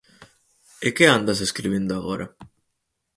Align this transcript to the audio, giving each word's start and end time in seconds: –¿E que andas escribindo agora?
–¿E 0.85 0.89
que 0.95 1.05
andas 1.17 1.39
escribindo 1.47 1.93
agora? 1.95 2.25